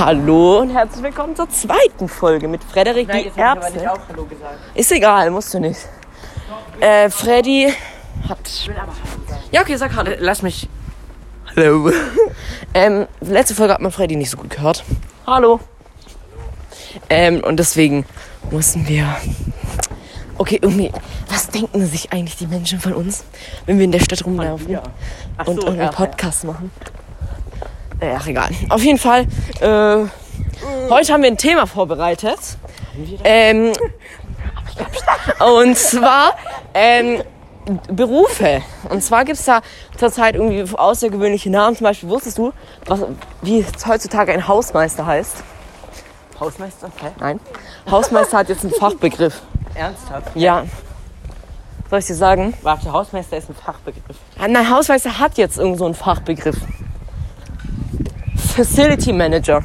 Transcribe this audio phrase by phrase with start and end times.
[0.00, 3.66] Hallo und herzlich willkommen zur zweiten Folge mit Frederik Nein, die jetzt hab ich aber
[3.66, 3.78] Erbse.
[3.80, 4.58] nicht auch Hallo gesagt.
[4.74, 5.78] Ist egal, musst du nicht.
[6.80, 7.70] Äh, Freddy
[8.26, 8.38] hat.
[8.46, 9.42] Ich will aber Hallo sagen.
[9.52, 10.12] Ja, okay, sag Hallo.
[10.18, 10.70] Lass mich.
[11.54, 11.92] Hallo.
[12.74, 14.84] ähm, letzte Folge hat man Freddy nicht so gut gehört.
[15.26, 15.60] Hallo.
[17.10, 18.06] Ähm, und deswegen
[18.50, 19.04] mussten wir.
[20.38, 20.90] Okay, irgendwie.
[21.28, 23.24] Was denken sich eigentlich die Menschen von uns,
[23.66, 24.78] wenn wir in der Stadt rumlaufen.
[25.36, 26.70] Ach und so, einen ja, Podcast machen?
[28.00, 28.50] Äh, Ach, egal.
[28.68, 29.26] Auf jeden Fall.
[29.60, 30.06] Äh,
[30.88, 32.38] heute haben wir ein Thema vorbereitet.
[33.24, 33.72] Ähm,
[35.38, 36.32] und zwar
[36.74, 37.22] ähm,
[37.92, 38.62] Berufe.
[38.88, 39.60] Und zwar gibt es da
[39.96, 41.76] zurzeit irgendwie außergewöhnliche Namen.
[41.76, 42.52] Zum Beispiel wusstest du,
[42.86, 43.00] was,
[43.42, 45.44] wie heutzutage ein Hausmeister heißt?
[46.40, 46.90] Hausmeister?
[47.02, 47.08] Hä?
[47.18, 47.40] Nein.
[47.90, 49.42] Hausmeister hat jetzt einen Fachbegriff.
[49.74, 50.34] Ernsthaft?
[50.34, 50.64] Ja.
[51.90, 52.54] Soll ich dir sagen?
[52.62, 54.16] Warte, Hausmeister ist ein Fachbegriff.
[54.38, 56.56] Nein, Hausmeister hat jetzt irgend so einen Fachbegriff.
[58.50, 59.62] Facility Manager.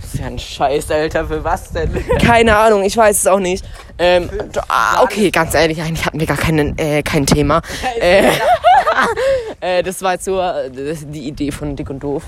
[0.00, 1.26] Das ist ja ein Scheiß, Alter.
[1.26, 1.90] Für was denn?
[2.18, 3.64] Keine Ahnung, ich weiß es auch nicht.
[3.98, 4.30] Ähm,
[4.68, 7.62] ah, okay, ganz ehrlich, eigentlich hatten wir gar keinen, äh, kein Thema.
[8.00, 8.30] Äh,
[9.60, 10.40] äh, das war jetzt so
[10.72, 12.22] die Idee von Dick und Doof.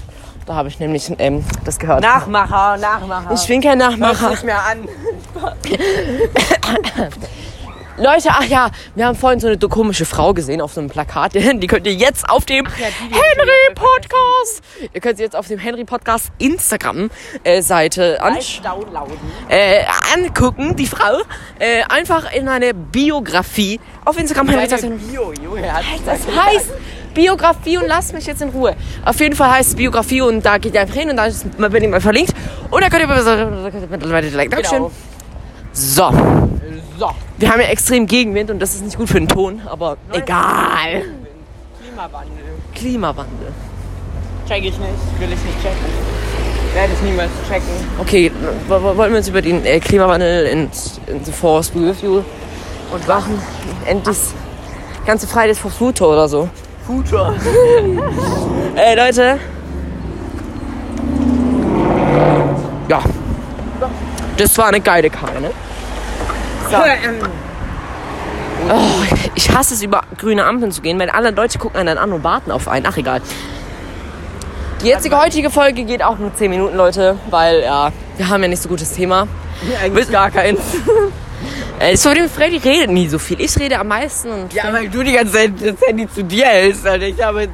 [0.47, 2.03] Da habe ich nämlich ähm, das gehört.
[2.03, 3.35] Nachmacher, Nachmacher.
[3.35, 4.31] Ich bin kein Nachmacher.
[4.31, 4.89] nicht mehr an.
[7.97, 11.35] Leute, ach ja, wir haben vorhin so eine komische Frau gesehen auf so einem Plakat.
[11.35, 14.63] Die könnt ihr jetzt auf dem ja, Henry Podcast.
[14.93, 17.11] Ihr könnt sie jetzt auf dem Henry Podcast Instagram
[17.45, 18.19] äh, Seite
[19.49, 21.21] äh, angucken, die Frau,
[21.59, 24.49] äh, einfach in meine Biografie auf Instagram.
[24.49, 24.67] Henry.
[25.11, 25.63] Bio, Junge.
[26.07, 26.71] Das heißt
[27.15, 28.77] Biografie und lasst mich jetzt in Ruhe.
[29.05, 31.85] Auf jeden Fall heißt es Biografie und da geht ihr einfach hin und da bin
[31.85, 32.33] ich mal verlinkt.
[32.71, 34.87] Und da könnt ihr mittlerweile direkt Dankeschön.
[35.73, 36.11] So,
[36.99, 37.11] So.
[37.39, 41.05] wir haben ja extrem Gegenwind und das ist nicht gut für den Ton, aber egal.
[41.81, 42.45] Klimawandel.
[42.75, 43.53] Klimawandel.
[44.49, 44.81] Check ich nicht.
[45.19, 45.77] Will ich nicht checken.
[46.75, 47.69] Werde ich niemals checken.
[47.99, 48.31] Okay,
[48.69, 50.71] wollen wir uns über den äh, Klimawandel in,
[51.07, 52.23] in The Force Review
[52.93, 53.39] und machen
[53.87, 54.19] endlich
[55.07, 56.49] ganze Fridays for Future oder so.
[56.87, 57.35] Futur.
[58.75, 59.39] Ey Leute.
[62.89, 63.01] Ja.
[64.41, 65.51] Das war eine geile Karre, ne?
[68.71, 71.99] Oh, ich hasse es, über grüne Ampeln zu gehen, weil alle Leute gucken einen dann
[71.99, 72.87] an und warten auf einen.
[72.87, 73.21] Ach, egal.
[74.83, 78.49] Die jetzige heutige Folge geht auch nur 10 Minuten, Leute, weil, ja, wir haben ja
[78.49, 79.29] nicht so gutes Thema.
[79.83, 80.61] Eigentlich gar keins.
[81.95, 83.41] So, dem Freddy redet nie so viel.
[83.41, 86.47] Ich rede am meisten und Ja, weil du die ganze Zeit das Handy zu dir
[86.47, 87.07] hältst, Alter.
[87.07, 87.49] Ich habe,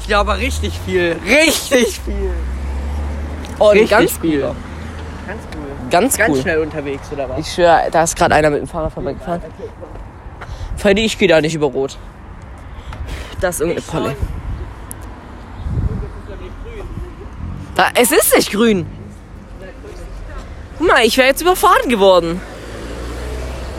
[0.00, 1.16] ich glaube, richtig viel.
[1.24, 2.30] Richtig viel.
[3.60, 4.40] oh, richtig ganz viel.
[4.40, 5.71] Ganz cool.
[5.92, 6.40] Ganz Ganz cool.
[6.40, 7.40] schnell unterwegs, oder was?
[7.40, 9.42] Ich schwöre, da ist gerade einer mit dem Fahrrad vorbeigefahren.
[10.78, 11.98] Freddy, ich gehe da nicht über Rot.
[13.42, 14.16] Das ist irgendeine Polle.
[17.74, 18.86] Da, es ist nicht grün.
[20.78, 22.40] Guck mal, ich wäre jetzt überfahren geworden.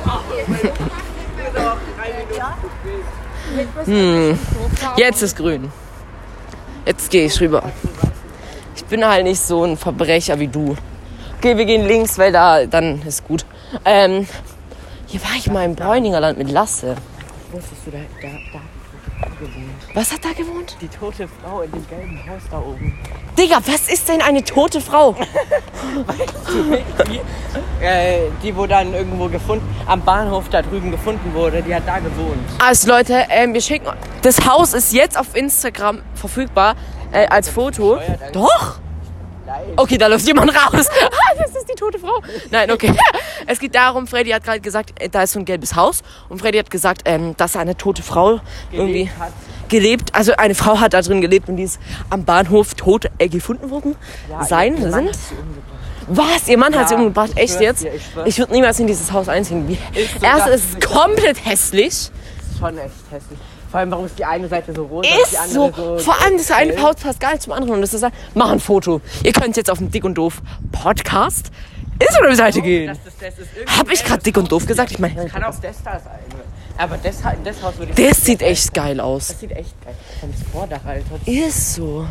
[3.86, 4.38] hm.
[4.98, 5.72] Jetzt ist grün.
[6.86, 7.72] Jetzt gehe ich rüber.
[8.76, 10.76] Ich bin halt nicht so ein Verbrecher wie du.
[11.44, 13.46] Okay, wir gehen links, weil da dann ist gut.
[13.84, 14.26] Ähm,
[15.08, 16.96] hier war ich mal im Bräuninger Land mit Lasse.
[17.52, 19.66] Wusstest du, da, da, da gewohnt.
[19.94, 20.78] Was hat da gewohnt?
[20.80, 22.98] Die tote Frau in dem gelben Haus da oben.
[23.38, 25.18] Digga, was ist denn eine tote Frau?
[27.10, 27.20] Die,
[27.86, 32.00] äh, die, wo dann irgendwo gefunden, am Bahnhof da drüben gefunden wurde, die hat da
[32.00, 32.40] gewohnt.
[32.64, 33.90] Also Leute, ähm, wir schicken.
[34.22, 36.76] Das Haus ist jetzt auf Instagram verfügbar
[37.12, 38.00] äh, als Foto.
[38.32, 38.80] Doch.
[39.46, 39.74] Nein.
[39.76, 40.88] Okay, da läuft jemand raus.
[41.04, 42.22] Ah, das ist die tote Frau.
[42.52, 42.94] Nein, okay.
[43.48, 46.02] Es geht darum, Freddy hat gerade gesagt, äh, da ist so ein gelbes Haus.
[46.30, 48.40] Und Freddy hat gesagt, ähm, dass eine tote Frau
[48.72, 49.34] irgendwie Gelebt hat.
[49.70, 53.28] gelebt, also eine Frau hat da drin gelebt und die ist am Bahnhof tot äh,
[53.28, 53.96] gefunden worden.
[54.44, 55.08] sein, ihr Mann sind.
[55.10, 55.36] hat sie.
[56.08, 56.48] Was?
[56.48, 57.32] Ihr Mann hat sie Ja, umgebracht?
[57.36, 57.84] Echt jetzt?
[57.84, 58.04] dir, ich.
[58.26, 59.68] Ich würde niemals in dieses Haus einziehen.
[59.68, 59.78] Wie?
[60.00, 62.12] Ist Erst ist es komplett hässlich.
[62.60, 63.40] Schon echt hässlich.
[63.74, 65.72] Vor allem, warum ist die eine Seite so die Ist so.
[65.76, 65.98] so...
[65.98, 66.74] Vor allem das eine?
[66.74, 67.74] Paus passt gar nicht zum anderen.
[67.74, 69.02] Und das ist mach ein Foto.
[69.24, 71.50] Ihr könnt jetzt auf den Dick und Doof Podcast
[71.98, 72.86] Instagram-Seite gehen.
[72.86, 74.92] Das, das, das Hab ich gerade Dick und Doof gesagt?
[74.92, 76.20] Ich meine, Kann auch das da sein.
[76.78, 78.10] Aber das, das Haus würde ich...
[78.10, 79.30] das sieht echt geil aus.
[79.30, 79.96] Das sieht echt geil.
[80.22, 81.16] Und das Vordach, Alter.
[81.26, 82.06] Ist so.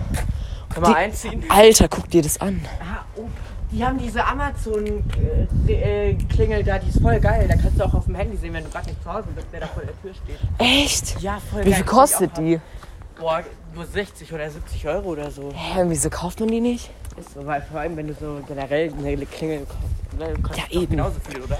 [0.68, 1.44] Kann man einziehen?
[1.48, 2.60] Alter, guck dir das an.
[2.80, 3.28] Ah, oh.
[3.72, 7.46] Die haben diese Amazon-Klingel da, die ist voll geil.
[7.48, 9.46] Da kannst du auch auf dem Handy sehen, wenn du gerade nicht zu Hause bist,
[9.50, 10.38] wer da vor der Tür steht.
[10.58, 11.18] Echt?
[11.22, 11.76] Ja, voll Wie geil.
[11.78, 12.60] viel kostet die?
[13.18, 13.42] Boah,
[13.74, 15.50] nur 60 oder 70 Euro oder so.
[15.54, 16.90] Hä, wieso kauft man die nicht?
[17.18, 20.80] Ist so, weil vor allem, wenn du so generell eine Klingel kaufst, ne, kostet Ja,
[20.80, 20.90] eben.
[20.90, 21.58] genauso viel, oder?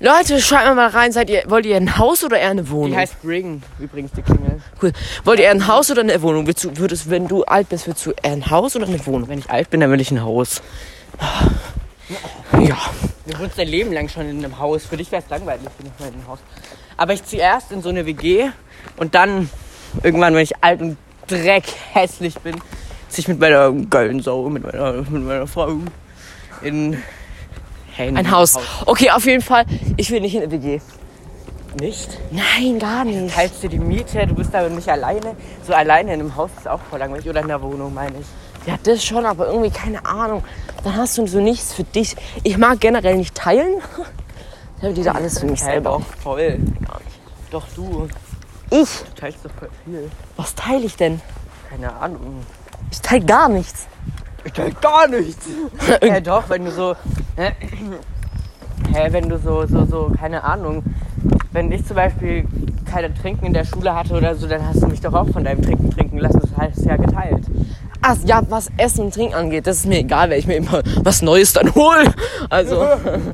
[0.00, 2.92] Leute, schreibt mir mal rein, seid ihr, wollt ihr ein Haus oder eher eine Wohnung?
[2.92, 4.62] Die heißt Ring, übrigens, die Klingel.
[4.80, 4.92] cool.
[5.24, 6.46] Wollt ihr eher ein Haus oder eine Wohnung?
[6.46, 9.28] Würdest würdest, wenn du alt bist, würdest du eher ein Haus oder eine Wohnung?
[9.28, 10.62] Wenn ich alt bin, dann will ich ein Haus.
[12.60, 12.76] Ja.
[13.26, 14.86] Du wohnst dein Leben lang schon in einem Haus.
[14.86, 16.38] Für dich wäre es langweilig, wenn ich mal in einem Haus.
[16.96, 18.50] Aber ich ziehe erst in so eine WG
[18.96, 19.50] und dann
[20.02, 22.56] irgendwann, wenn ich alt und dreck hässlich bin,
[23.08, 25.76] ziehe ich mit meiner geilen Sau, mit meiner, mit meiner Frau
[26.62, 27.02] in
[27.94, 28.56] hey, in Ein Haus.
[28.86, 29.64] Okay, auf jeden Fall.
[29.96, 30.80] Ich will nicht in eine WG.
[31.80, 32.18] Nicht?
[32.32, 33.34] Nein, gar nicht.
[33.34, 35.36] Teilst dir die Miete, du bist aber nicht alleine.
[35.66, 37.28] So alleine in einem Haus ist auch voll langweilig.
[37.28, 38.26] Oder in der Wohnung, meine ich.
[38.68, 40.44] Ja, das schon, aber irgendwie keine Ahnung.
[40.84, 42.14] Dann hast du so nichts für dich.
[42.44, 43.80] Ich mag generell nicht teilen.
[44.76, 45.92] Ich habe diese alles für mich selber.
[45.92, 46.58] doch voll.
[47.50, 48.08] Doch du.
[48.70, 49.04] Ich?
[49.04, 50.10] Du teilst doch voll viel.
[50.36, 51.18] Was teile ich denn?
[51.70, 52.44] Keine Ahnung.
[52.90, 53.86] Ich teile gar nichts.
[54.44, 55.46] Ich teile gar nichts.
[56.02, 56.94] ja doch, wenn du so.
[57.36, 57.52] Hä,
[58.92, 60.82] hä, wenn du so, so, so, keine Ahnung.
[61.52, 62.46] Wenn ich zum Beispiel
[62.84, 65.42] keine Trinken in der Schule hatte oder so, dann hast du mich doch auch von
[65.42, 66.40] deinem Trinken trinken lassen.
[66.40, 67.46] Das heißt ja geteilt.
[68.00, 70.82] Ach ja, was Essen und Trinken angeht, das ist mir egal, weil ich mir immer
[71.02, 72.12] was Neues dann hole.
[72.48, 72.86] Also,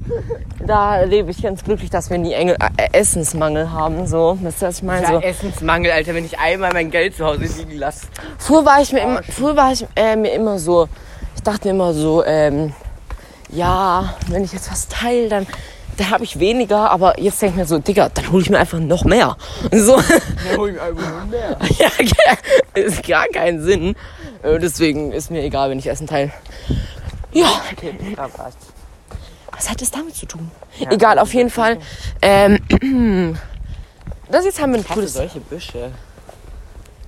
[0.66, 4.06] da lebe ich ganz glücklich, dass wir nie Engel, äh, Essensmangel haben.
[4.06, 5.02] So, wisst ihr, was ich meine?
[5.02, 5.20] Ja, So.
[5.20, 8.06] Essensmangel, Alter, wenn ich einmal mein Geld zu Hause liegen lasse.
[8.38, 10.88] Früher war ich mir immer, früher war ich äh, mir immer so,
[11.36, 12.72] ich dachte mir immer so, ähm,
[13.50, 15.46] ja, wenn ich jetzt was teile, dann,
[15.98, 18.58] dann habe ich weniger, aber jetzt denke ich mir so, Digga, dann hole ich mir
[18.58, 19.36] einfach noch mehr.
[19.72, 21.58] So, Dann hol ich einfach nur mehr.
[21.78, 21.88] ja,
[22.74, 23.94] ist gar keinen Sinn.
[24.44, 26.30] Äh, deswegen ist mir egal, wenn ich Essen teile.
[27.32, 27.48] Ja,
[28.16, 29.70] Ja, was?
[29.70, 30.50] hat das damit zu tun?
[30.90, 31.78] egal, auf jeden Fall.
[32.20, 32.58] Ähm,
[34.30, 35.14] das jetzt haben wir ein du cooles.
[35.14, 35.90] solche Büsche?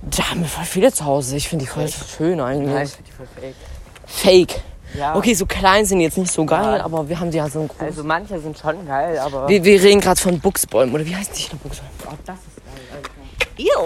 [0.01, 1.35] Da haben wir voll viele zu Hause.
[1.35, 2.73] Ich finde die voll schön eigentlich.
[2.73, 3.55] Nein, ich find die voll fake.
[4.05, 4.61] Fake.
[4.97, 5.15] Ja.
[5.15, 6.85] Okay, so klein sind jetzt nicht so geil, Ja.
[6.85, 7.81] aber wir haben die ja so ein groß.
[7.81, 9.47] Also manche sind schon geil, aber.
[9.49, 11.89] wir, wir reden gerade von Buchsbäumen, oder wie heißt die denn Buchsbäume?
[12.09, 13.09] Oh, das ist geil, Alter.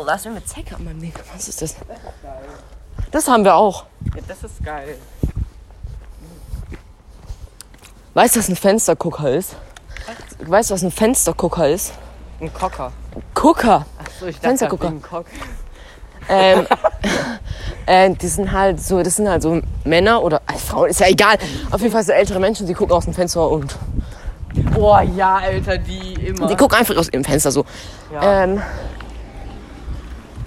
[0.01, 1.13] Ew, was ist denn mit Zecke an meinem Ding?
[1.33, 1.75] Was ist das?
[3.11, 3.85] Das haben wir auch.
[4.15, 4.97] Ja, das ist geil.
[8.13, 9.55] Weißt du, was ein Fenstergucker ist?
[10.39, 11.93] Weißt du, was ein Fenstergucker ist?
[12.39, 12.91] Ein Cocker.
[13.33, 13.85] Gucker.
[13.99, 14.87] Achso, ich dachte, Fenstergucker.
[14.87, 15.25] ein Cock.
[16.29, 16.67] Ähm,
[17.85, 21.07] äh, die sind halt so, das sind halt so Männer oder äh, Frauen, ist ja
[21.07, 21.37] egal.
[21.71, 23.77] Auf jeden Fall so ältere Menschen, die gucken aus dem Fenster und
[24.75, 26.47] Oh ja, Alter, die immer.
[26.47, 27.65] die gucken einfach aus ihrem Fenster so.
[28.13, 28.43] ja.
[28.43, 28.61] Ähm,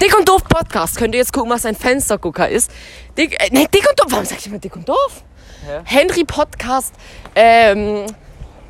[0.00, 0.96] Dick und Doof Podcast.
[0.96, 2.70] Könnt ihr jetzt gucken, was ein Fenstergucker ist?
[3.18, 4.06] Dick, äh, nee, Dick und Doof.
[4.10, 5.24] Warum sag ich immer Dick und Doof?
[5.66, 5.80] Hä?
[5.82, 6.94] Henry Podcast.
[7.34, 8.06] Ähm,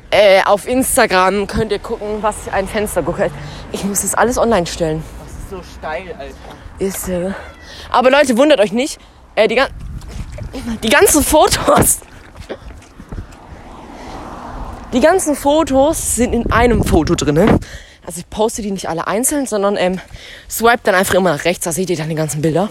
[0.09, 3.35] äh, auf Instagram könnt ihr gucken, was ein Fenstergucker ist.
[3.71, 5.03] Ich muss das alles online stellen.
[5.23, 6.33] das ist so steil, Alter.
[6.79, 7.31] Ist, äh,
[7.91, 8.99] aber Leute, wundert euch nicht.
[9.35, 9.67] Äh, die, gan
[10.81, 11.99] die ganzen Fotos.
[14.91, 17.59] Die ganzen Fotos sind in einem Foto drin.
[18.05, 19.99] Also ich poste die nicht alle einzeln, sondern ähm,
[20.49, 22.69] swipe dann einfach immer nach rechts, da seht ihr dann die ganzen Bilder.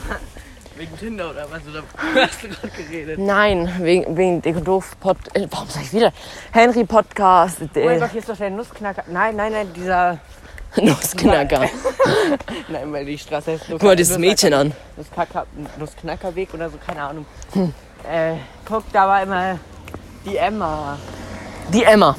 [0.76, 1.62] Wegen Tinder oder was?
[1.68, 1.82] Oder
[2.26, 3.18] hast du gerade geredet?
[3.18, 6.12] Nein, wegen, wegen Dick und Doof Pod, äh, warum sag ich wieder?
[6.52, 9.04] Henry Podcast, Oh mein äh, Gott, hier ist doch der Nussknacker.
[9.08, 10.18] Nein, nein, nein, dieser.
[10.76, 11.68] Nussknacker.
[12.68, 14.72] Nein, weil die Straße heißt Guck mal dieses Mädchen an.
[14.96, 15.46] Nussknacker,
[15.78, 17.26] Nussknackerweg oder so, keine Ahnung.
[18.10, 18.34] Äh,
[18.64, 19.60] guck, da war immer
[20.26, 20.98] die Emma.
[21.72, 22.16] Die Emma.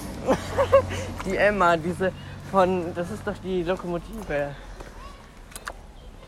[1.26, 2.14] Die Emma, diese
[2.52, 2.94] von.
[2.96, 4.56] Das ist doch die Lokomotive.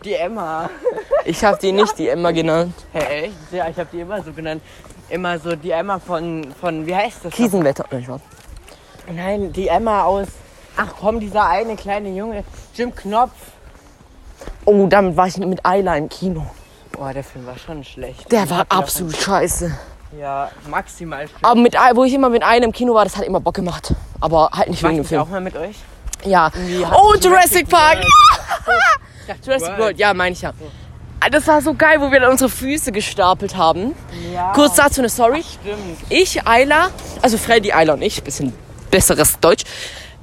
[0.03, 0.69] Die Emma.
[1.25, 2.73] Ich habe die nicht die Emma genannt.
[2.93, 3.51] Hä, echt?
[3.51, 4.61] Ja, ich habe die immer so genannt.
[5.09, 6.53] Immer so die Emma von.
[6.61, 7.33] von wie heißt das?
[7.33, 7.85] Kiesenwetter.
[7.91, 8.21] Nein.
[9.13, 10.27] Nein, die Emma aus.
[10.77, 12.45] Ach komm, dieser eine kleine Junge.
[12.73, 13.33] Jim Knopf.
[14.63, 16.45] Oh, damit war ich mit Ayla im Kino.
[16.91, 18.31] Boah, der Film war schon schlecht.
[18.31, 19.77] Der Ich war absolut scheiße.
[20.17, 21.43] Ja, maximal schlecht.
[21.43, 23.93] Aber mit, wo ich immer mit einem im Kino war, das hat immer Bock gemacht.
[24.21, 25.21] Aber halt nicht Mach wegen dem ich Film.
[25.21, 25.75] auch mal mit euch?
[26.25, 26.51] Ja.
[26.93, 27.99] Oh, Jurassic Jurassic Park.
[29.27, 30.53] Dachte, Jurassic World, ja, meine ich ja.
[31.31, 33.95] Das war so geil, wo wir dann unsere Füße gestapelt haben.
[34.33, 35.43] Ja, Kurz dazu eine Story.
[35.43, 35.97] stimmt.
[36.09, 36.89] Ich, Ayla,
[37.21, 38.53] also Freddy, Ayla und ich, bisschen
[38.91, 39.63] besseres Deutsch,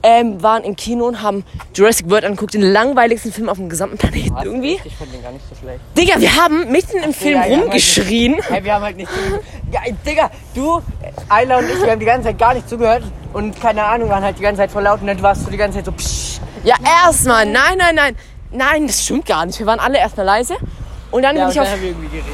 [0.05, 1.45] ähm, waren im Kino und haben
[1.75, 4.45] Jurassic World angeguckt, den langweiligsten Film auf dem gesamten Planeten Was?
[4.45, 4.79] irgendwie.
[4.85, 5.81] Ich fand den gar nicht so schlecht.
[5.97, 8.37] Digga, wir haben mitten im Film ja, ja, rumgeschrien.
[8.43, 9.43] Hey, wir haben halt nicht zugehört.
[9.73, 10.83] Ja, Digga, du,
[11.31, 13.03] Ayla und ich, wir haben die ganze Zeit gar nicht zugehört.
[13.33, 15.01] Und keine Ahnung, waren halt die ganze Zeit voll laut.
[15.01, 16.39] Und dann warst du die ganze Zeit so psch.
[16.65, 17.47] Ja, erstmal.
[17.47, 18.17] Nein, nein, nein.
[18.53, 19.59] Nein, das stimmt gar nicht.
[19.59, 20.57] Wir waren alle erstmal leise.
[21.11, 22.33] Und dann Ja, bin ich dann auf haben wir irgendwie geredet.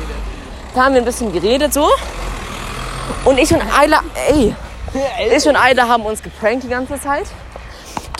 [0.74, 1.88] Da haben wir ein bisschen geredet so.
[3.24, 4.54] Und ich und Ayla, ey,
[5.36, 7.26] ich und Ayla haben uns geprankt die ganze Zeit.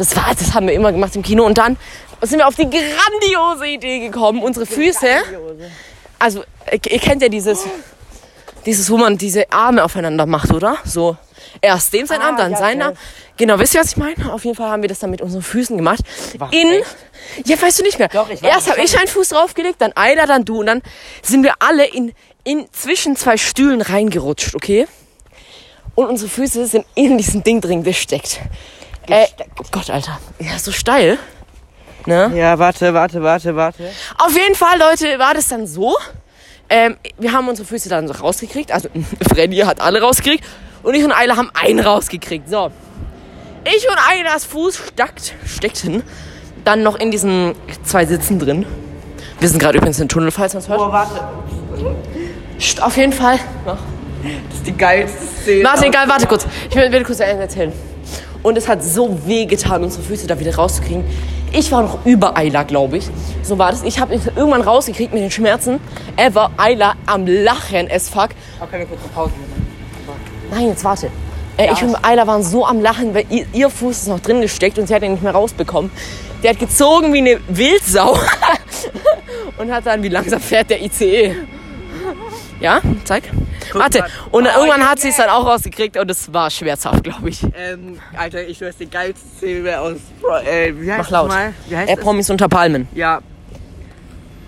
[0.00, 1.44] Das war, das haben wir immer gemacht im Kino.
[1.44, 1.76] Und dann
[2.22, 5.06] sind wir auf die grandiose Idee gekommen, unsere Füße,
[6.18, 6.42] also
[6.72, 7.64] ihr ihr kennt ja dieses,
[8.66, 10.76] Dieses, wo man diese Arme aufeinander macht, oder?
[10.84, 11.16] So.
[11.62, 12.84] Erst dem sein Ah, Arm, dann ja, seiner.
[12.90, 12.96] ja.
[13.38, 14.32] Genau, wisst ihr, was ich meine?
[14.32, 16.00] Auf jeden Fall haben wir das dann mit unseren Füßen gemacht.
[16.36, 16.68] Was, In.
[16.68, 16.96] echt?
[17.46, 18.08] Ja, weißt du nicht mehr.
[18.08, 20.60] Doch, ich Erst habe ich einen Fuß draufgelegt, dann Ayla, dann du.
[20.60, 20.82] Und dann
[21.22, 22.12] sind wir alle in,
[22.44, 24.86] in zwischen zwei Stühlen reingerutscht, okay?
[25.94, 28.40] Und unsere Füße sind in diesem Ding drin gesteckt.
[29.10, 29.26] Äh,
[29.58, 30.18] oh Gott, Alter.
[30.38, 31.18] Ja, so steil.
[32.06, 32.32] Ne?
[32.34, 33.90] Ja, warte, warte, warte, warte.
[34.18, 35.96] Auf jeden Fall, Leute, war das dann so.
[36.68, 38.72] Ähm, wir haben unsere Füße dann so rausgekriegt.
[38.72, 38.88] Also
[39.28, 40.44] Freddy hat alle rausgekriegt.
[40.82, 42.48] Und ich und Ayla haben einen rausgekriegt.
[42.48, 42.70] So.
[43.64, 46.02] Ich und Aylas Fuß stackt, steckten
[46.64, 48.64] dann noch in diesen zwei Sitzen drin.
[49.38, 50.80] Wir sind gerade übrigens im Tunnel, falls man es hört.
[50.80, 51.28] Oh, warte.
[52.58, 53.38] Psst, Auf jeden Fall.
[53.64, 53.78] Das
[54.58, 55.64] ist die geilste Szene.
[55.64, 56.46] Warte, egal, warte kurz.
[56.68, 57.72] Ich will, will kurz erzählen.
[58.42, 61.04] Und es hat so weh getan, unsere Füße da wieder rauszukriegen.
[61.52, 63.10] Ich war noch über Ayla, glaube ich.
[63.42, 63.82] So war das.
[63.82, 65.80] Ich habe ihn irgendwann rausgekriegt mit den Schmerzen.
[66.16, 68.30] Er war Ayla am Lachen, es fuck.
[68.60, 69.66] Okay, wir kurz eine Pause machen.
[70.50, 71.10] Nein, jetzt warte.
[71.56, 74.40] Äh, Ich und Ayla waren so am Lachen, weil ihr, ihr Fuß ist noch drin
[74.40, 75.90] gesteckt und sie hat ihn nicht mehr rausbekommen.
[76.42, 78.16] Der hat gezogen wie eine Wildsau
[79.58, 81.34] und hat dann, wie langsam fährt der ICE.
[82.60, 83.24] Ja, zeig.
[83.74, 84.04] Warte.
[84.30, 87.42] Und Oh, irgendwann hat sie es dann auch rausgekriegt und es war schmerzhaft, glaube ich.
[87.56, 89.96] Ähm, Alter, ich weiß die geilste Szene aus.
[90.44, 91.28] Äh, wie heißt Mach laut.
[91.28, 91.54] Mal?
[91.68, 92.04] Wie heißt Er das?
[92.04, 92.88] Promis unter Palmen.
[92.94, 93.20] Ja.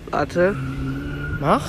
[0.09, 0.55] Warte.
[1.39, 1.63] Mach.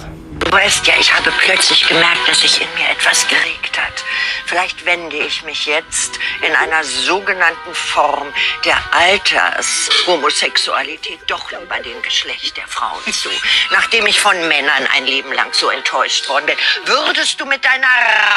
[0.45, 4.05] Du weißt ja, ich habe plötzlich gemerkt, dass sich in mir etwas geregt hat.
[4.47, 8.33] Vielleicht wende ich mich jetzt in einer sogenannten Form
[8.65, 13.29] der Altershomosexualität doch lieber dem Geschlecht der Frauen zu.
[13.71, 17.89] Nachdem ich von Männern ein Leben lang so enttäuscht worden bin, würdest du mit deiner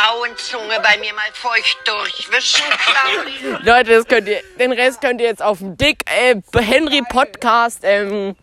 [0.08, 3.60] rauen Zunge bei mir mal feucht durchwischen, Claudia?
[3.64, 7.82] Leute, das könnt ihr, den Rest könnt ihr jetzt auf dem Dick äh, Henry Podcast
[7.84, 8.38] ähm,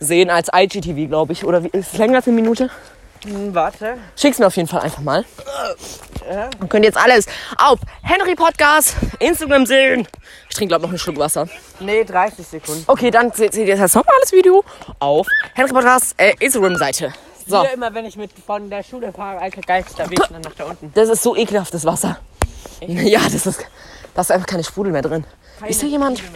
[0.00, 1.44] sehen als IGTV, glaube ich.
[1.44, 2.70] Oder wie, ist es länger als eine Minute?
[3.24, 3.96] Hm, warte.
[4.16, 5.24] Schick's mir auf jeden Fall einfach mal.
[6.68, 7.26] Könnt ihr jetzt alles
[7.58, 10.06] auf Henry Podcast, Instagram sehen.
[10.48, 11.48] Ich trinke, glaube noch einen Schluck Wasser.
[11.80, 12.84] Nee, 30 Sekunden.
[12.86, 14.64] Okay, dann seht ihr das normales Video
[15.00, 17.12] auf Henry Podcast äh, Instagram-Seite.
[17.46, 20.54] So, Hier immer, wenn ich mit von der Schule fahre, alter geilster Weg dann nach
[20.54, 20.90] da unten.
[20.94, 22.18] das ist so ekelhaft, das Wasser.
[22.80, 23.66] Ja, das ist,
[24.14, 25.24] da ist einfach keine Sprudel mehr drin.
[25.66, 26.22] Ist hier jemand?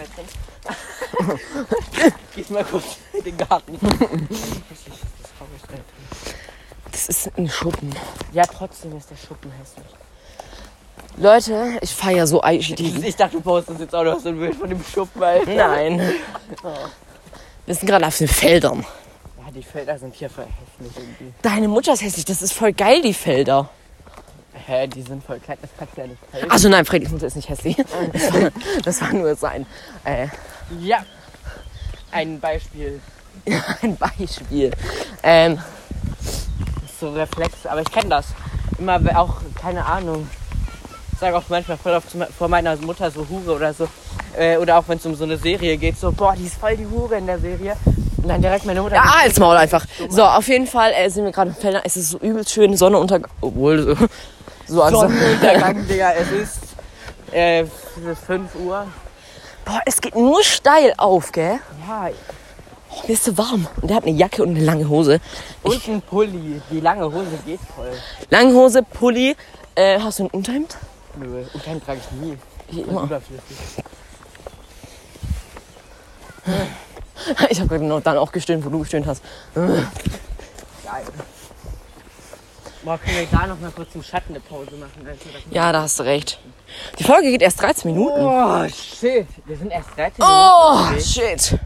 [2.36, 3.78] Geh mal kurz in den Garten.
[6.92, 7.94] Das ist ein Schuppen.
[8.32, 9.86] Ja, trotzdem ist der Schuppen hässlich.
[11.16, 13.02] Leute, ich feiere so IGTV.
[13.04, 15.52] Ich dachte, du postest jetzt auch noch so ein Bild von dem Schuppen, Alter.
[15.52, 16.12] Nein.
[17.66, 18.86] Wir sind gerade auf den Feldern.
[19.44, 21.32] Ja, die Felder sind hier voll hässlich irgendwie.
[21.42, 23.68] Deine Mutter ist hässlich, das ist voll geil, die Felder.
[24.66, 26.50] Hä, die sind voll klein, das kannst du ja nicht helfen.
[26.50, 27.76] Also nein, Freddys Mutter ist nicht hässlich.
[28.12, 28.50] Das war,
[28.84, 29.66] das war nur sein
[30.04, 30.28] äh,
[30.80, 31.04] Ja.
[32.10, 33.00] Ein Beispiel.
[33.82, 34.70] ein Beispiel.
[35.22, 35.58] Ähm,
[37.00, 38.26] So Reflex, aber ich kenne das.
[38.78, 40.28] Immer auch, keine Ahnung.
[41.12, 43.88] Ich sage auch manchmal voll oft vor meiner Mutter so Hure oder so.
[44.36, 46.76] Äh, oder auch wenn es um so eine Serie geht, so, boah, die ist voll
[46.76, 47.76] die Hure in der Serie.
[48.16, 48.96] Und dann direkt meine Mutter.
[48.96, 49.84] ja, als Maul einfach.
[50.08, 51.82] So, auf jeden Fall äh, sind wir gerade im Feldern.
[51.84, 53.30] Es ist so übelst schön, Sonnenuntergang.
[53.40, 53.94] Obwohl, so,
[54.66, 56.58] so also, Sonnenuntergang, Digga, es ist,
[57.32, 57.68] äh, es
[58.04, 58.86] ist 5 Uhr.
[59.64, 61.60] Boah, es geht nur steil auf, gell?
[61.86, 62.10] Ja,
[62.90, 63.66] Oh, mir ist so warm.
[63.80, 65.20] Und der hat eine Jacke und eine lange Hose.
[65.62, 66.60] und ein Pulli.
[66.70, 67.92] Die lange Hose geht voll.
[68.30, 69.36] Lange Hose, Pulli.
[69.74, 70.76] Äh, hast du ein Unterhemd?
[71.16, 72.36] Nö, keinen trage ich nie.
[72.82, 73.02] Immer.
[73.04, 73.56] überflüssig.
[77.50, 79.22] Ich habe gerade dann auch gestöhnt, wo du gestöhnt hast.
[79.54, 79.74] Geil.
[82.84, 85.04] Boah, können wir da noch mal kurz im Schatten eine Pause machen?
[85.04, 85.16] Das-
[85.50, 86.38] Ja, da hast du recht.
[86.98, 88.20] Die Folge geht erst 13 Minuten.
[88.24, 89.26] Oh, shit.
[89.44, 91.12] Wir sind erst 13 Oh, Minuten unterwegs.
[91.12, 91.58] shit.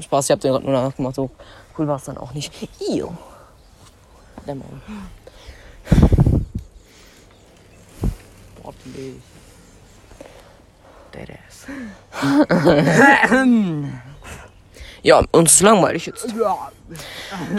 [0.00, 1.14] Spaß, ich hab den gerade nur nachgemacht.
[1.14, 1.30] So
[1.76, 2.52] cool war es dann auch nicht.
[2.80, 3.12] Io.
[4.46, 4.80] Der Maul.
[8.56, 9.16] Sportlich.
[11.12, 11.66] Deadass.
[15.02, 16.26] Ja, uns ist langweilig jetzt.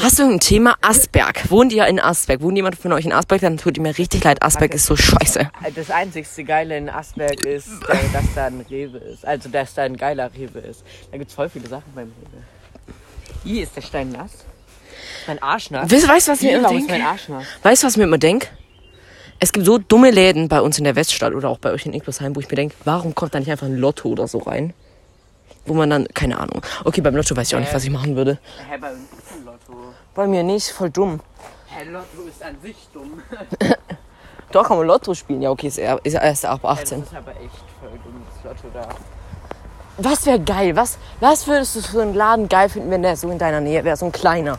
[0.01, 1.51] Hast du ein Thema Asberg?
[1.51, 2.41] Wohnt ihr in Asberg?
[2.41, 3.41] Wohnt jemand von euch in Asberg?
[3.41, 4.41] Dann tut ihr mir richtig leid.
[4.41, 5.49] Asberg ist so scheiße.
[5.75, 9.25] Das einzigste Geile in Asberg ist, äh, dass da ein Rewe ist.
[9.25, 10.83] Also, dass da ein geiler Rewe ist.
[11.11, 12.43] Da gibt's voll viele Sachen beim Rewe.
[13.43, 14.31] Hier ist der Stein nass.
[15.27, 15.91] Mein Arsch nass.
[15.91, 16.93] Weißt du, was ich mir immer denke?
[17.63, 18.47] Weißt du, was ich mir immer denke?
[19.39, 21.91] Es gibt so dumme Läden bei uns in der Weststadt oder auch bei euch in
[21.91, 24.73] Inklusheim, wo ich mir denke, warum kommt da nicht einfach ein Lotto oder so rein?
[25.65, 26.61] Wo man dann, keine Ahnung.
[26.83, 28.37] Okay, beim Lotto weiß ich auch nicht, was ich machen würde.
[28.69, 29.93] Hä, bei uns ist ein Lotto.
[30.13, 31.21] Bei mir nicht, voll dumm.
[31.67, 33.21] Hä, Lotto ist an sich dumm.
[34.51, 35.41] Doch, kann man Lotto spielen.
[35.41, 37.03] Ja, okay, ist, er- ist erst ab Das 18.
[37.03, 38.89] ist aber echt voll dumm, das Lotto da.
[39.97, 40.75] Was wäre geil?
[40.75, 43.83] Was, was würdest du für einen Laden geil finden, wenn der so in deiner Nähe
[43.83, 43.95] wäre?
[43.95, 44.57] So ein kleiner.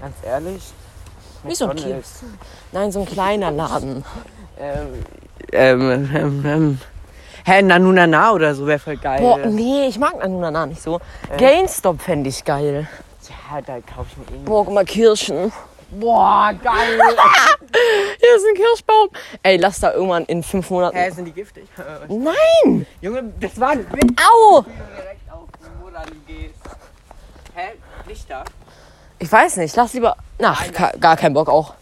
[0.00, 0.62] Ganz ehrlich,
[1.42, 2.22] Wie so ein McDonald's.
[2.72, 4.04] Nein, so ein kleiner Laden.
[4.58, 4.88] Ähm,
[5.52, 6.78] ähm, ähm, ähm.
[7.46, 9.20] Hä, Nanunana oder so wäre voll geil.
[9.20, 11.00] Boah, nee, ich mag Nanunana nicht so.
[11.38, 12.88] GameStop fände ich geil.
[13.28, 14.44] Ja, da kaufe ich mir eh.
[14.44, 15.52] Boah, guck mal, Kirschen.
[15.92, 16.98] Boah, geil.
[18.20, 19.10] Hier ist ein Kirschbaum.
[19.44, 20.96] Ey, lass da irgendwann in fünf Monaten.
[20.96, 21.68] Hä, sind die giftig?
[22.08, 22.84] Nein!
[23.00, 24.64] Junge, das war ein Witz, Au!
[24.64, 26.54] wie du direkt auf die Mutter gehst.
[27.54, 27.74] Hä?
[28.08, 28.42] Lichter?
[29.20, 30.16] Ich weiß nicht, lass lieber.
[30.42, 31.74] Ach, ka- gar keinen Bock auch.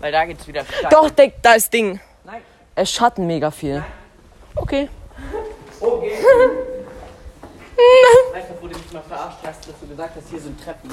[0.00, 0.90] Weil da geht's wieder steil.
[0.90, 1.10] Doch,
[1.40, 1.98] da ist Ding.
[2.24, 2.42] Nein.
[2.74, 3.82] Es schatten mega viel.
[4.54, 4.82] Okay.
[4.84, 4.88] Okay.
[8.32, 10.90] Weißt du, wo du mich mal verarscht hast, dass du gesagt hast, hier sind Treppen.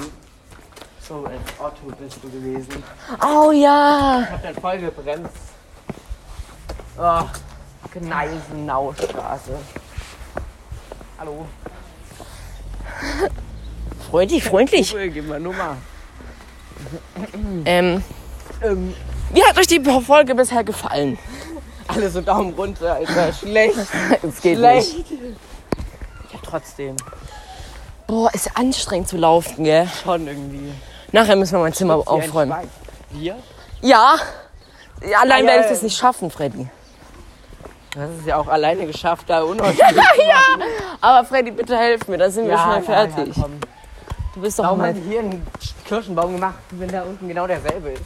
[1.00, 2.82] So, als Otto bist du gewesen.
[3.22, 4.22] Oh ja.
[4.22, 5.32] Ich hab dann voll gebremst.
[6.98, 7.22] Oh,
[7.92, 9.58] Gneisenaustraße.
[11.18, 11.46] Hallo.
[14.10, 14.94] Freundlich, freundlich.
[14.94, 15.76] Cool, gib mal Nummer.
[17.64, 18.02] Ähm,
[18.62, 18.94] Ähm,
[19.32, 21.18] wie hat euch die Folge bisher gefallen?
[21.88, 23.32] Alle so Daumen runter, Alter.
[23.40, 23.76] Schlecht.
[24.22, 24.96] Es geht Schlecht.
[26.28, 26.96] Ich hab trotzdem
[28.06, 29.88] Boah, ist anstrengend zu laufen, gell?
[30.04, 30.72] schon irgendwie.
[31.10, 32.54] Nachher müssen wir mein Zimmer ein aufräumen.
[33.10, 33.36] Wir?
[33.80, 34.16] Ja.
[35.02, 35.72] ja allein Ah, ja, werde ich ja.
[35.72, 36.68] das nicht schaffen, Freddy.
[37.94, 39.82] Das ist ja auch alleine geschafft, da unordentlich.
[41.00, 43.36] Aber Freddy, bitte helf mir, dann sind wir schnell fertig.
[43.36, 43.52] Ja, komm.
[44.34, 44.88] du bist doch Warum mal.
[44.88, 45.46] haben hier einen
[45.86, 48.02] Kirschenbaum gemacht, wenn da unten genau derselbe ist?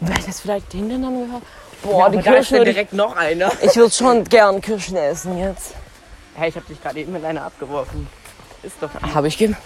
[0.00, 1.42] Wer das vielleicht den denn haben
[1.86, 2.74] Ja, Boah, die aber da ist Kirschen dann würde ich.
[2.76, 3.52] direkt noch einer.
[3.62, 5.74] Ich würde schon gern Kirschen essen jetzt.
[6.34, 8.06] Hey, ich hab dich gerade eben mit einer abgeworfen.
[8.62, 8.90] Ist doch.
[9.14, 9.56] Habe ich gegeben.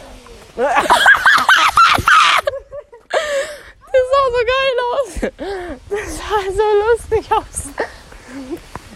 [3.92, 5.32] Das sah so geil aus.
[5.90, 6.66] Das sah so
[7.18, 7.58] lustig aus.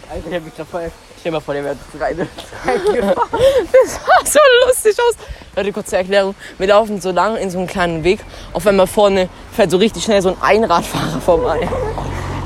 [0.09, 0.91] Alter, ich hab mich da voll.
[1.19, 2.17] Stell mal vor, der wäre rein.
[2.65, 5.15] Das sah so lustig aus.
[5.55, 6.35] Leute, kurze Erklärung.
[6.57, 8.19] Wir laufen so lang in so einem kleinen Weg.
[8.53, 11.67] Auf einmal vorne fährt so richtig schnell so ein Einradfahrer vorbei.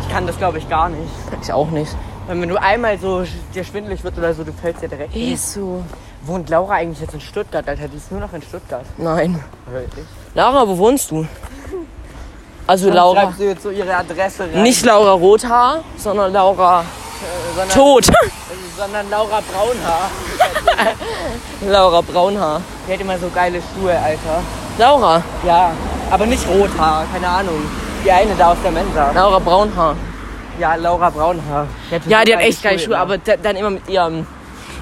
[0.10, 1.12] Ich kann das, glaube ich, gar nicht.
[1.39, 1.96] Ich auch nicht.
[2.25, 3.24] Weil wenn du einmal so
[3.54, 5.13] dir schwindelig wird oder so, du fällst ja direkt.
[5.13, 5.38] hin.
[5.38, 5.84] So.
[6.24, 7.88] Wohnt Laura eigentlich jetzt in Stuttgart, Alter?
[7.88, 8.86] Die ist nur noch in Stuttgart.
[8.98, 9.39] Nein.
[9.68, 10.06] Wirklich?
[10.34, 11.28] Laura, wo wohnst du?
[12.66, 13.22] Also Laura.
[13.22, 14.63] Schreibst du jetzt so ihre Adresse rein?
[14.63, 16.84] Nicht Laura Rothaar, sondern Laura
[17.56, 18.06] sondern, Tot.
[18.78, 20.10] sondern Laura Braunhaar.
[21.69, 22.62] Laura Braunhaar.
[22.88, 24.41] Die hat immer so geile Schuhe, Alter.
[24.80, 25.22] Laura.
[25.45, 25.72] Ja,
[26.10, 27.62] aber nicht Rothaar, keine Ahnung.
[28.05, 29.12] Die eine da aus der Mensa.
[29.12, 29.95] Laura Braunhaar.
[30.59, 31.67] Ja, Laura Braunhaar.
[31.91, 32.97] Ja, so die hat echt geile Schuhe, immer.
[33.01, 34.25] aber da- dann immer mit ihrem.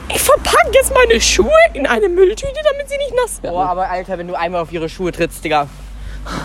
[0.10, 3.54] Ich verpacke jetzt meine Schuhe in eine Mülltüte, damit sie nicht nass werden.
[3.56, 5.68] Boah, aber Alter, wenn du einmal auf ihre Schuhe trittst, Digga.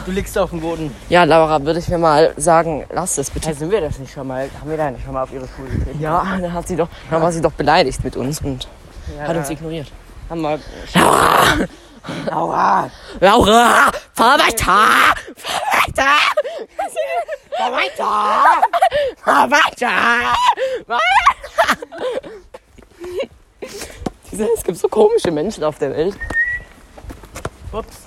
[0.07, 0.95] Du liegst auf dem Boden.
[1.09, 3.49] Ja, Laura, würde ich mir mal sagen, lass es bitte.
[3.49, 4.49] Hey, sind wir das nicht schon mal?
[4.61, 6.01] Haben wir da nicht schon mal auf ihre Schuhe getreten?
[6.01, 8.69] Ja, dann hat sie doch, dann war sie doch beleidigt mit uns und
[9.19, 9.89] Ja, hat uns ignoriert.
[10.31, 10.59] haben wir.
[10.95, 11.67] Laura!
[12.31, 12.91] Laura!
[13.21, 13.91] Laura!
[14.15, 15.15] Fahr weiter!
[15.37, 16.17] Fahr weiter!
[17.57, 18.31] Fahr weiter!
[19.25, 20.33] Fahr weiter!
[24.31, 26.17] Diese- Es gibt so komische Menschen auf der Welt.
[27.73, 27.99] Ups.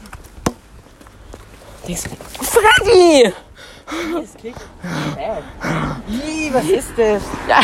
[2.42, 3.32] Freddy!
[6.10, 7.22] Ih, was ist das?
[7.48, 7.62] Ja.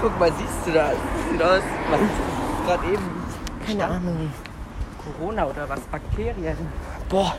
[0.00, 0.94] Guck mal, siehst du das?
[1.30, 1.62] Sieht aus.
[1.90, 3.24] Was ist gerade eben?
[3.66, 4.32] Keine Ahnung.
[5.18, 5.80] Corona oder was?
[5.80, 6.56] Bakterien.
[7.08, 7.34] Boah.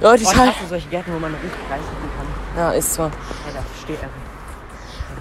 [0.00, 0.50] Leute, Oh, ich ich halt.
[0.56, 2.58] hasse solche Gärten, wo man Ruf reingucken kann.
[2.60, 3.02] Ja, ist so.
[3.02, 3.10] Ja,
[3.54, 4.08] da steht er.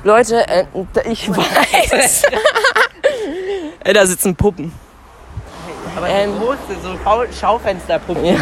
[0.03, 0.65] Leute, äh,
[1.11, 2.23] ich weiß.
[3.83, 4.71] Ey, da sitzen Puppen.
[5.95, 6.33] Aber Ähm.
[6.33, 8.25] so große, so Schau Schaufensterpuppen.
[8.25, 8.35] Ja.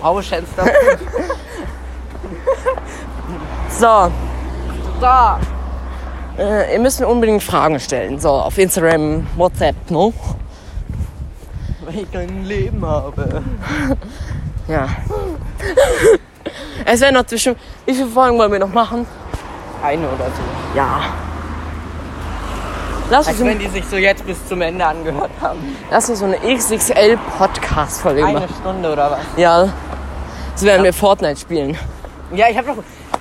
[0.00, 0.64] Schaufenster.
[3.68, 4.10] So,
[5.00, 5.06] so.
[6.42, 8.18] äh, ihr müsst mir unbedingt Fragen stellen.
[8.18, 10.12] So, auf Instagram, WhatsApp, no?
[11.86, 13.42] Weil ich kein Leben habe.
[14.68, 14.88] Ja.
[16.84, 17.54] Es wäre noch zwischen.
[17.84, 19.06] Wie viele Folgen wollen wir noch machen?
[19.80, 20.76] Eine oder so.
[20.76, 21.02] Ja.
[23.08, 25.76] Lass uns, Als wenn die sich so jetzt bis zum Ende angehört haben.
[25.88, 28.54] lass uns so eine XXL-Podcast-Folge Eine machen.
[28.60, 29.20] Stunde oder was?
[29.36, 29.68] Ja.
[30.56, 31.78] So werden wir Fortnite spielen.
[32.34, 32.74] Ja, ich hab doch.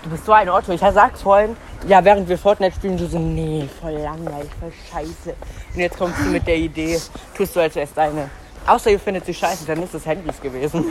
[0.04, 0.72] Du bist so ein Otto.
[0.72, 1.56] Ich sag's vorhin.
[1.88, 5.36] Ja, während wir Fortnite spielen, du so, nee, voll langweilig, voll scheiße.
[5.76, 7.00] Und jetzt kommst du mit der Idee,
[7.38, 8.32] tust du als wär's deine.
[8.68, 10.86] Außer ihr findet sie scheiße, dann ist es Handys gewesen.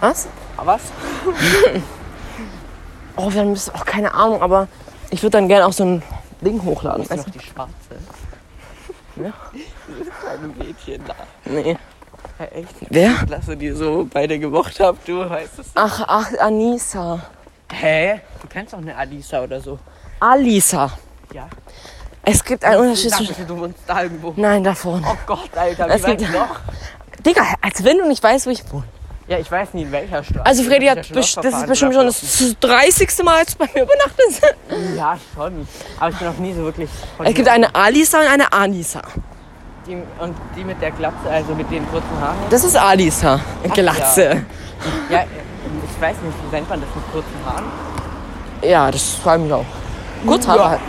[0.00, 0.28] Was?
[0.56, 0.82] Aber was?
[3.16, 4.68] Oh, wir haben bis- auch keine Ahnung, aber
[5.10, 6.02] ich würde dann gerne auch so ein
[6.40, 7.02] Ding hochladen.
[7.02, 7.72] Ist Weißt noch die schwarze.
[9.16, 9.32] Ja.
[9.88, 11.14] Dieses kleine Mädchen da.
[11.44, 11.76] Nee.
[12.38, 12.74] Ja, echt?
[12.88, 13.14] Wer?
[13.26, 15.66] Klasse, die so beide gemocht habt, du weißt es.
[15.74, 17.18] Ach, ach, Anissa.
[17.72, 18.20] Hä?
[18.40, 19.80] Du kennst doch eine Alisa oder so.
[20.20, 20.92] Alisa.
[21.34, 21.48] Ja.
[22.22, 23.46] Es gibt einen Unterschied zwischen.
[23.48, 23.72] du.
[24.36, 25.04] Nein, da vorne.
[25.10, 26.60] Oh Gott, Alter, wie Es weit gibt- noch?
[27.28, 28.84] Digga, als wenn du nicht weißt, wo ich wohne.
[29.26, 30.46] Ja, ich weiß nie, in welcher Straße.
[30.46, 33.10] Also Freddy hat, ja das ist bestimmt schon das 30.
[33.24, 34.42] Mal, als du bei mir übernachtet.
[34.70, 34.96] worden.
[34.96, 35.68] Ja, schon.
[36.00, 36.88] Aber ich bin noch nie so wirklich.
[37.22, 39.02] Es gibt eine Alisa und eine Anisa.
[39.86, 42.38] die, und die mit der Glatze, also mit den kurzen Haaren.
[42.48, 43.38] Das ist Alisa.
[43.74, 44.44] Glatze.
[45.10, 45.26] Ja, äh,
[45.94, 47.64] ich weiß nicht, wie nennt man das mit kurzen Haaren?
[48.62, 49.64] Ja, das freut mich auch.
[50.26, 50.70] Kurz Haare Ja.
[50.70, 50.80] halt.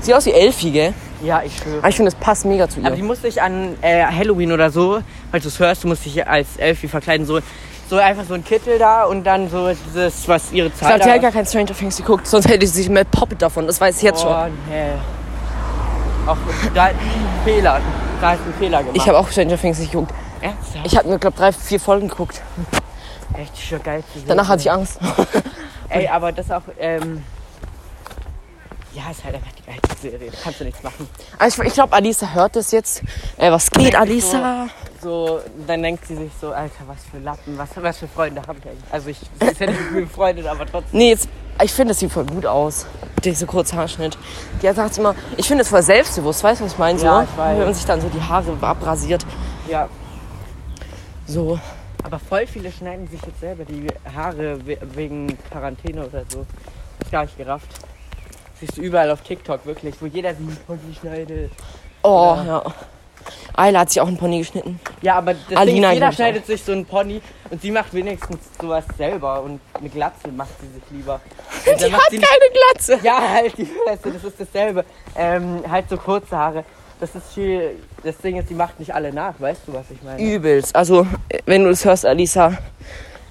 [0.00, 0.94] Sieht aus wie Elfie, gell?
[1.24, 1.78] Ja, ich schwöre.
[1.78, 2.86] Aber ich finde, das passt mega zu ihr.
[2.86, 6.04] Aber die musste ich an äh, Halloween oder so, falls du es hörst, du musst
[6.04, 7.26] dich als Elfie verkleiden.
[7.26, 7.40] So,
[7.88, 11.04] so einfach so ein Kittel da und dann so dieses, was ihre ich Zeit glaube,
[11.04, 13.66] die hat gar kein Stranger Things geguckt, sonst hätte sie sich mit Poppet davon.
[13.66, 14.32] Das weiß ich jetzt schon.
[14.32, 14.92] Oh, nee.
[16.26, 16.36] Auch,
[16.74, 17.80] da ist ein Fehler.
[18.20, 18.96] Da ist ein Fehler gemacht.
[18.96, 20.12] Ich habe auch Stranger Things nicht geguckt.
[20.40, 20.86] Ernsthaft?
[20.86, 22.40] Ich habe mir, glaube drei, vier Folgen geguckt.
[23.36, 24.04] Echt schon geil.
[24.26, 24.98] Danach hatte ich Angst.
[25.88, 27.22] Ey, aber das auch, ähm...
[28.94, 30.30] Ja, ist halt einfach die geilste Serie.
[30.30, 31.08] Da kannst du nichts machen.
[31.38, 33.02] Also ich, ich glaube, Alisa hört das jetzt.
[33.38, 34.68] Äh, was geht, Alisa?
[35.02, 38.58] So, dann denkt sie sich so, Alter, was für Lappen, was, was für Freunde habe
[38.60, 38.92] ich eigentlich?
[38.92, 40.98] Also ich, das ist ja nicht befreundet, aber trotzdem.
[40.98, 41.28] Nee, jetzt,
[41.62, 42.86] ich finde, das sieht voll gut aus.
[43.24, 44.16] Diese kurze Haarschnitt.
[44.62, 46.44] Die sagt immer, ich finde es voll selbstbewusst.
[46.44, 46.98] Weißt du, was ich meine?
[46.98, 47.58] So, Ja, ich weiß.
[47.58, 49.26] Wenn man sich dann so die Haare abrasiert.
[49.68, 49.88] Ja,
[51.26, 51.58] So.
[52.02, 56.44] aber voll viele schneiden sich jetzt selber die Haare we wegen Quarantäne oder so.
[57.04, 57.66] Ich gar nicht gerafft.
[58.60, 61.52] Siehst du überall auf TikTok wirklich, wo jeder sich einen Pony schneidet.
[62.02, 62.62] Oh, Oder- ja.
[63.54, 64.78] Ayla hat sich auch einen Pony geschnitten.
[65.00, 67.94] Ja, aber das Ding Alina, ist, jeder schneidet sich so einen Pony und sie macht
[67.94, 71.20] wenigstens sowas selber und eine Glatze macht sie sich lieber.
[71.66, 72.98] Und Die macht hat sie keine Glatze.
[73.02, 74.84] Ja, halt die Fresse, das ist dasselbe.
[75.16, 76.64] Ähm, halt so kurze Haare.
[77.00, 77.76] Das ist viel.
[78.02, 80.20] Das Ding ist, die macht nicht alle nach, weißt du, was ich meine?
[80.22, 80.76] Übelst.
[80.76, 81.06] Also,
[81.46, 82.58] wenn du das hörst, Alisa,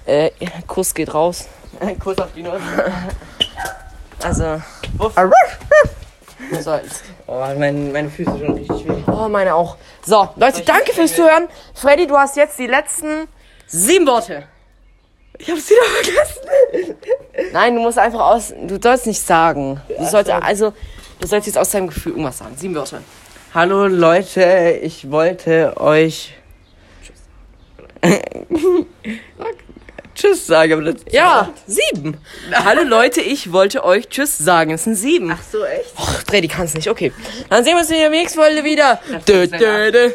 [0.06, 0.30] äh,
[0.66, 1.46] Kuss geht raus.
[2.02, 2.60] Kuss auf die Nuss.
[4.24, 4.62] Also,
[4.96, 5.12] Wuff.
[6.60, 7.04] so jetzt.
[7.26, 9.02] Oh, mein, meine Füße schon richtig weh.
[9.06, 9.76] Oh, meine auch.
[10.02, 11.46] So, Leute, danke fürs Zuhören.
[11.74, 13.28] Freddy, du hast jetzt die letzten
[13.66, 14.44] sieben Worte.
[15.36, 16.96] Ich hab's wieder vergessen.
[17.52, 18.54] Nein, du musst einfach aus.
[18.66, 19.82] Du sollst nicht sagen.
[19.98, 20.72] Du sollst also.
[21.20, 22.54] Du sollst jetzt aus deinem Gefühl irgendwas sagen.
[22.56, 23.02] Sieben Wörter.
[23.52, 26.34] Hallo Leute, ich wollte euch.
[27.02, 27.20] Tschüss
[30.46, 31.02] sagen, aber das.
[31.10, 32.16] Ja, sieben.
[32.52, 34.72] Hallo Leute, ich wollte euch Tschüss sagen.
[34.72, 35.30] Es sind sieben.
[35.30, 35.92] Ach so, echt?
[35.96, 36.88] Ach, Freddy kann es nicht.
[36.88, 37.12] Okay.
[37.50, 39.00] Dann sehen wir uns in der nächsten Folge wieder.
[39.26, 40.10] Dö, dö, dö.